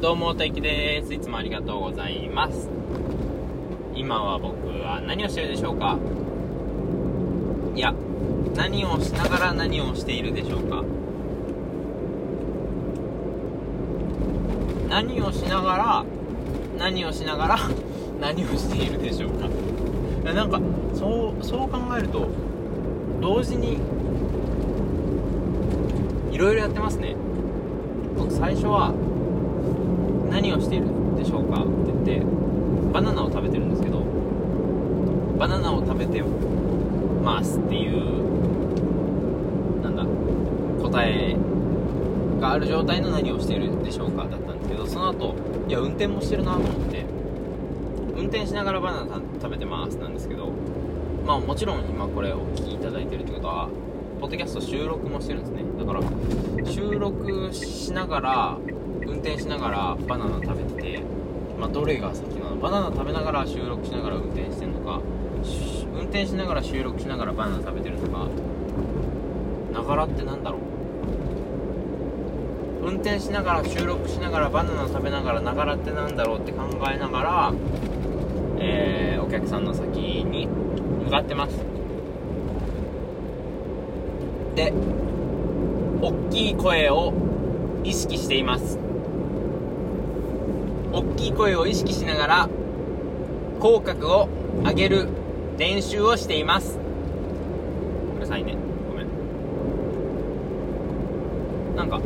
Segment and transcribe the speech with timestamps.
[0.00, 1.14] どうも、大輝です。
[1.14, 2.68] いつもありがとうございます。
[3.94, 5.98] 今は僕は何をしてるでしょうか？
[7.74, 7.94] いや、
[8.54, 10.84] 何をしながら何をしているでしょうか？
[14.90, 16.04] 何をしながら、
[16.78, 17.56] 何をしながら、
[18.20, 19.48] 何をしているでしょうか？
[20.34, 20.60] なんか、
[20.92, 22.28] そう、そう考えると、
[23.22, 23.78] 同時に、
[26.30, 27.16] いろいろやってますね。
[28.18, 28.92] 僕最初は、
[30.30, 31.62] 何をしているでしょうか？
[31.62, 31.70] って
[32.12, 32.22] 言って
[32.92, 34.02] バナナを食べてるんですけど
[35.38, 37.96] バナナを食べてますっていう
[39.82, 40.04] なんだ
[40.82, 41.36] 答え
[42.40, 45.34] がある状態の何をしているでしょうかだったんですけどその後
[45.68, 47.04] いや運転もしてるなと思って
[48.16, 50.50] 運転しながらバナナ食べてますなんですけど
[51.26, 53.68] まあもちろん今これお聞きいただいてるってことは
[54.20, 55.62] ポッドキャスト収録もしてるんですね。
[55.78, 56.00] だから
[56.70, 58.58] 収録しながら
[59.06, 61.02] 運転しながらバナナ食べてて、
[61.58, 62.56] まあ、どれが先なの？
[62.56, 65.00] バナナ食べながら収録しながら運転してんのか
[65.94, 68.28] 運転しながら収録しながらバナナ食べてるのか
[69.72, 70.60] ながらってなんだろう？
[72.86, 77.52] 運転しながら収録しながらバナナ食べながらながらってなんだろうって考えながら、
[78.58, 81.56] えー、お客さんの先に向かってます。
[84.54, 84.72] で
[86.00, 87.12] 大きい声を
[87.84, 88.78] 意識しています。
[90.96, 92.48] 大きい声を意識しながら
[93.60, 94.30] 口角を
[94.64, 95.08] 上げる
[95.58, 96.78] 練習をしています。
[98.16, 98.56] うるさいね。
[98.88, 99.06] ごめん。
[101.76, 102.00] なんか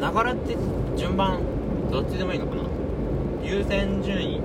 [0.00, 0.56] ながらって
[0.96, 1.38] 順番
[1.92, 2.62] どっちでもいいのかな？
[3.44, 4.40] 優先順位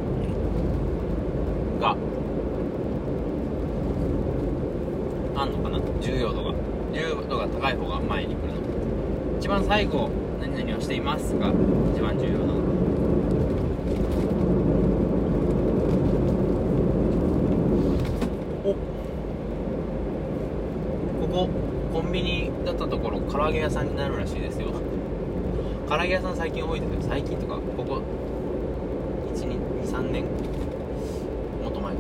[1.81, 1.95] が
[5.35, 5.79] あんのかな？
[5.99, 6.53] 重要度が。
[6.93, 8.59] 重要度が高い方が前に来るの。
[9.39, 11.51] 一番最後何々をしていますが
[11.93, 12.45] 一番重要な。
[12.45, 12.53] の
[18.63, 18.73] お
[21.27, 21.49] ここ
[21.93, 24.67] コンビニだったところ唐揚げ屋さんになるらしいですよ。
[25.87, 27.01] 唐揚げ屋さん最近多いですよ。
[27.09, 28.01] 最近とかここ
[29.33, 30.25] 123年
[31.63, 31.99] もっと前か。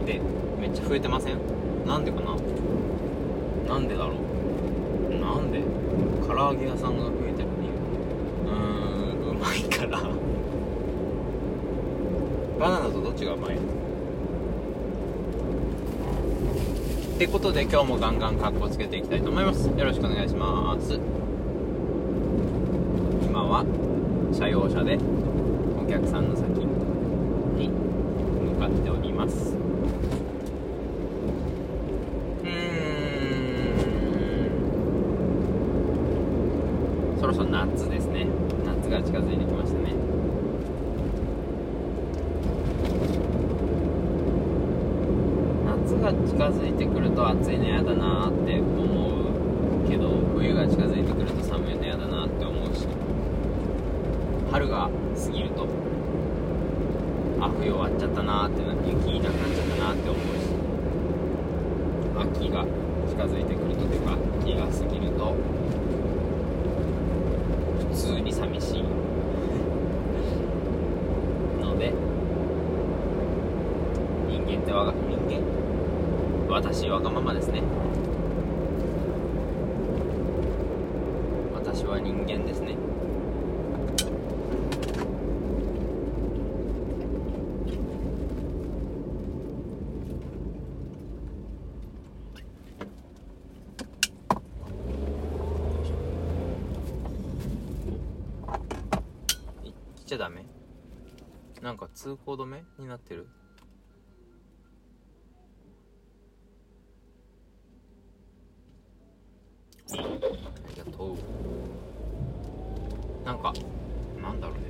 [0.00, 0.20] なで
[0.60, 1.38] めっちゃ増えてません？
[1.86, 2.36] なんでかな？
[3.68, 5.14] なんでだろう？
[5.18, 5.62] なんで
[6.26, 7.72] 唐揚げ屋さんが増えてる理由
[8.46, 8.54] うー
[9.26, 9.98] んうまいから
[12.58, 13.58] バナナとどっちがうまいっ
[17.18, 19.68] てことで今日もガンガンカッコつけていきたいと思います。
[19.68, 20.94] よろしくお願いします。
[23.24, 23.64] 今は
[24.32, 24.98] 車用車で
[25.78, 29.54] お客さんの先に向かっております。
[29.54, 29.58] う
[37.16, 37.20] ん。
[37.20, 38.26] そろそろ夏ですね。
[38.64, 39.94] 夏が近づいてきましたね
[45.66, 48.74] 夏が近づいてくると暑いの嫌だなって思
[49.86, 52.86] うけど冬が近づいてくると寒いの嫌だなって思うし
[54.52, 55.66] 春が過ぎると
[57.40, 60.52] あ冬終わっちゃったなってな雪なくなっちゃったなって思うし
[62.36, 62.66] 秋が
[63.08, 65.34] 近づいてくるとというか秋が過ぎると
[67.88, 68.82] 普通に寂しい。
[71.62, 71.94] ので
[74.28, 75.65] 人間ってわが人間。
[76.56, 77.62] 私わがままですね。
[81.54, 82.78] 私は人間ですね。
[99.62, 100.46] い来ちゃダメ？
[101.60, 103.28] なんか通行止めになってる
[109.88, 110.04] あり
[110.78, 111.16] がとう
[113.24, 113.52] なんか
[114.20, 114.64] なんだろうね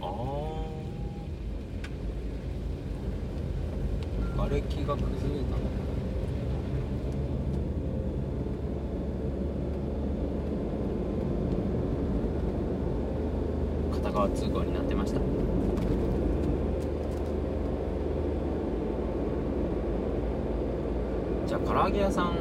[0.00, 0.04] あ
[4.56, 5.58] あ瓦礫が崩れたの
[13.92, 15.20] 片側通行になってました。
[21.46, 22.34] じゃあ唐揚げ屋さん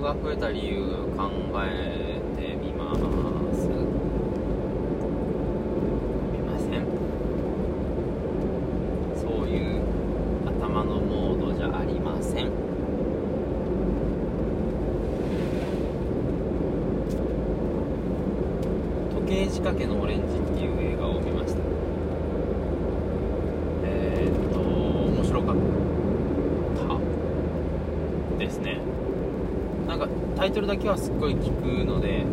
[0.00, 0.80] が増えた理由
[1.16, 1.30] 考
[1.62, 3.00] えてみます
[6.32, 6.86] みません
[9.20, 9.82] そういう
[10.46, 12.50] 頭のモードじゃありません
[19.28, 21.60] 刑仕掛けのオレンジっていう映画を見ました。
[23.84, 25.56] えー、っと面白かっ
[28.38, 28.78] たですね。
[29.86, 32.24] なんかタイトルだけはすっごい聞くので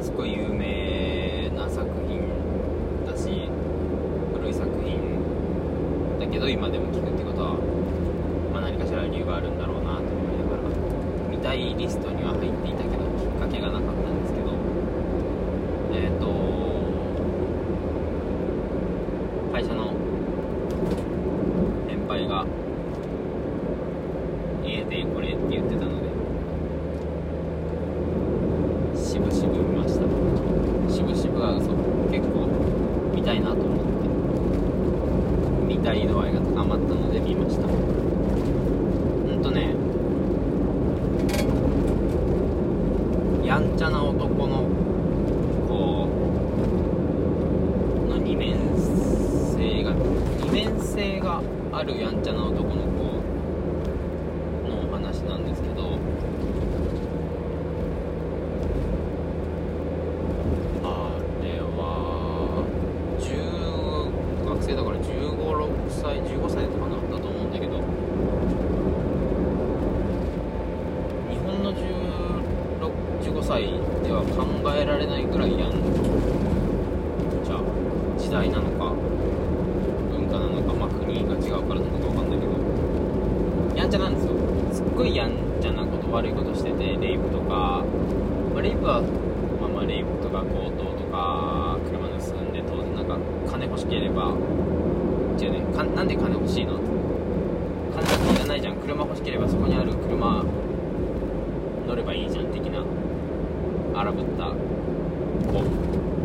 [0.00, 2.22] すっごい有名な作品
[3.04, 3.50] だし
[4.32, 7.54] 古い作品だけど今でも聞くってことは、
[8.52, 10.56] まあ、何かしら理由があるんだろうなと思いなが
[11.56, 14.52] リストには入っていたけどきっかけがなかったんですけど
[15.92, 16.26] えっ、ー、と
[19.52, 19.94] 会社の
[21.88, 22.46] 先輩が
[24.64, 26.08] 家でこれって言ってたので
[28.98, 30.02] しぶしぶ見ました。
[30.92, 31.70] しぶしぶは嘘。
[32.10, 32.46] 結構
[33.14, 33.78] 見たいなと思っ
[35.68, 37.70] て見たい度合いが高まったので見ましたう
[39.36, 39.74] んとね
[43.46, 44.62] やんちゃな男の
[45.68, 46.08] 子
[48.08, 48.56] の二面
[49.56, 51.42] 性が二面性が
[51.78, 53.04] あるやんちゃな男の子
[54.66, 55.98] の話なんですけど
[60.82, 62.64] あれは
[63.20, 67.76] 10学生だから1516歳15歳とかなだと思うんだけど
[71.28, 72.56] 日本の16
[73.20, 73.64] 15歳
[74.02, 75.72] では考えられないぐらいやん
[77.44, 77.60] じゃ
[78.16, 78.94] 時代なのか
[80.16, 82.52] 文化なのか、まあ、国が違うからなのか分かんないけど
[83.76, 84.32] やんちゃなんですよ。
[84.74, 87.82] すっごいやんちゃなこと悪いことしててレイプとか、
[88.52, 93.16] まあ、レイプはまあまあレイプとか強盗とか車盗んで当然なんか
[93.50, 94.36] 金欲しければ
[95.40, 96.76] 違うねかなんで金欲しいの？
[96.76, 98.76] 金が当然ないじゃん。
[98.76, 100.44] 車欲しければそこにある車
[101.88, 102.84] 乗ればいいじゃん的な
[103.98, 105.64] 荒ぶった子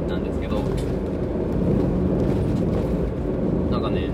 [0.10, 0.60] なんですけど。
[3.72, 4.10] なんかね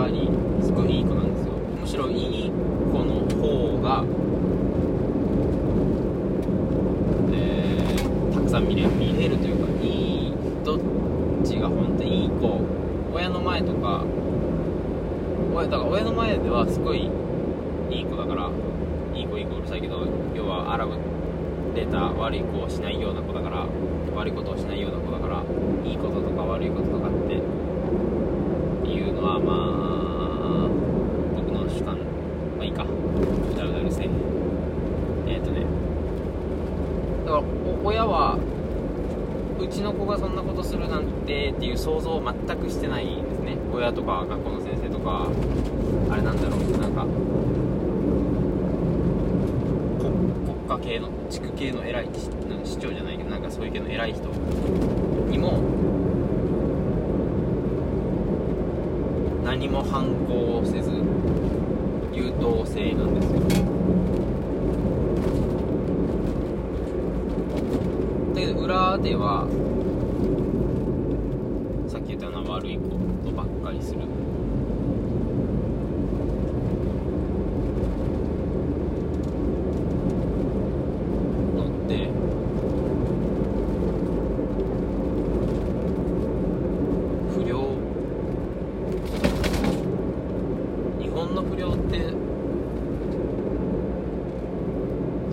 [0.00, 0.28] 面性があり
[0.64, 1.52] すごいいい子なんですよ。
[1.52, 4.04] むしろいい子の方が、
[7.32, 10.80] えーたくさん見れ見れるというかいいどっ
[11.44, 12.60] ちが本当にいい子
[13.12, 14.04] 親の前とか
[15.52, 17.10] 親だから親の前ではすごい
[17.90, 18.50] いい子だから
[19.14, 20.94] いい子いい子うるさいけど要は荒ぶ
[21.74, 23.66] れた悪い子をしないような子だから
[24.14, 25.42] 悪いことをしないような子だから
[25.84, 27.42] いいこととか悪いこととかって
[29.20, 30.68] のはまあ
[31.36, 31.98] 僕の主観
[32.56, 32.84] まあいいか。
[32.84, 32.86] う
[33.56, 34.08] だうだうるせえ
[35.26, 35.66] えっ、ー、とね。
[37.26, 37.42] だから
[37.84, 38.38] 親は
[39.60, 43.58] うちの子がそんなことするなんてっていう想像を全くしてないですね。
[43.72, 45.28] 親とか学校の先生とか
[46.10, 47.06] あれなんだろうなんか
[50.78, 52.10] 国家系の地区系の偉いな
[52.64, 54.28] 市長じゃないけどなんかそういう系の偉い人
[55.28, 55.60] にも
[59.44, 60.90] 何も反抗をせず
[62.12, 63.40] 優等生なんですよ。
[68.34, 69.46] だけど裏では
[71.86, 72.90] さっき言ったような悪いこ
[73.24, 74.06] とばっかりするの
[81.66, 82.08] って
[87.34, 87.76] 不良
[91.00, 92.10] 日本の不良って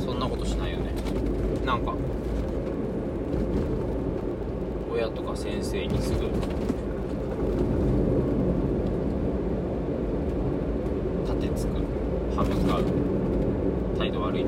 [0.04, 0.92] そんなことしないよね
[1.68, 1.94] なんか
[4.90, 6.28] 親とか先生にすぐ
[11.26, 11.74] 立てつく
[12.36, 12.86] 歯向かう
[13.98, 14.46] 態度悪い。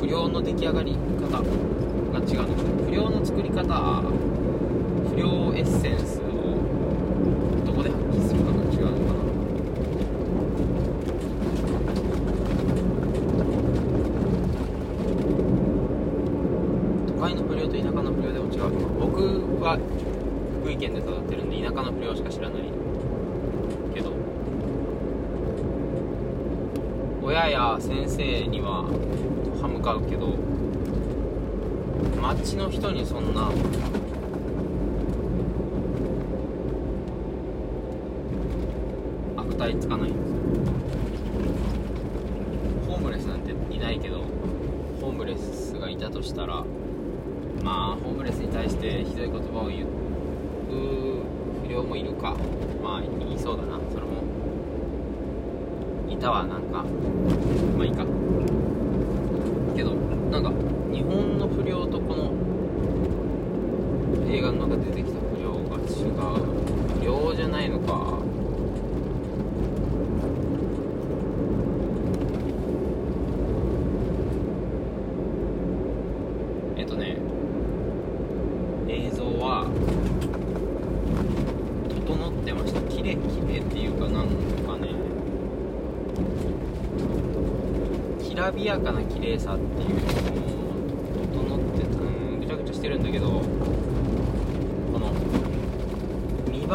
[0.00, 1.44] 不良の出来上がり方が
[2.18, 4.02] 違うのか不良の作り方
[5.14, 6.58] 不良エッセンスを
[7.64, 9.24] どこで発揮するかが違うのかな
[17.06, 19.20] 都会の不良と田舎の不良でも違うのか僕
[19.62, 19.78] は
[20.74, 22.62] 福井県で育ってるんで田舎の不良しか知らない
[23.94, 24.10] けど。
[27.22, 28.84] 親や先生には
[29.60, 30.34] 歯向かうけど
[32.20, 33.50] 町の人にそんな
[39.36, 40.36] 悪態つかないんですよ。
[42.88, 44.22] ホームレスなんていないけど
[45.00, 46.64] ホームレスがいたとしたら
[47.62, 50.03] まあホームレスに対してひどい言葉を言う。
[51.66, 52.36] 不良もいるか。
[52.82, 53.78] まあ言いそうだな。
[53.90, 54.22] それも。
[56.10, 56.84] いたわなんか。
[57.76, 58.04] まあいいか。
[59.76, 59.94] けど
[60.30, 60.50] なんか
[60.92, 62.32] 日本の不良とこの
[64.30, 66.44] 映画の中で出てきた不良が違う。
[67.00, 68.18] 不良じゃないのか。
[76.76, 77.16] えっとね
[78.88, 79.66] 映像は
[81.88, 84.28] 整ってました綺麗綺麗っていうかなん
[84.66, 84.88] かね
[88.22, 90.36] きらびやかな綺麗さっていうのも
[91.32, 93.40] 整ってたんぐちゃぐちゃしてるんだけどこ
[94.98, 95.10] の
[96.52, 96.68] 見栄見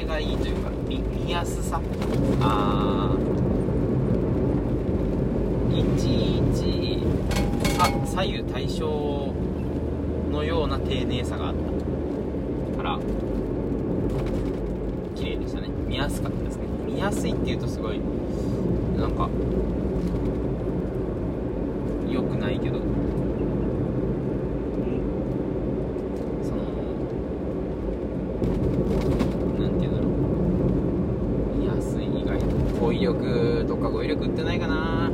[0.00, 1.80] 栄えがいいというか見見やすさ。
[2.42, 3.16] あ
[5.72, 6.98] いちいち
[7.78, 9.32] あ左右対称
[10.30, 11.54] のような丁寧さがあっ
[12.72, 12.98] たから
[15.16, 15.68] 綺麗でしたね。
[15.88, 16.64] 見やすかったですね。
[16.86, 17.98] 見やすいっていうとすごい
[18.98, 19.30] なんか
[22.24, 22.78] くないけど。
[26.42, 26.62] その
[29.60, 30.12] なんていうんだろう。
[31.58, 32.44] 見やすい以外に
[32.78, 35.10] 語彙力とか語彙力ってないかな。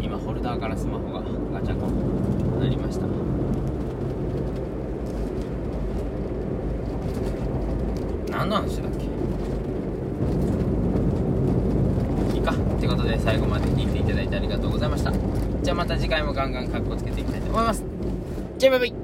[0.00, 3.06] 今ホルダーからスマホがガチャコンなりました
[8.30, 9.04] 何の話だっけ
[12.36, 13.86] いいかってことで最後まで聞い
[15.76, 17.84] ていただいてありがとうございまたじゃあまた次回もガンガンカッコつけていきたいと思います。
[18.58, 19.03] じゃあバイバイ。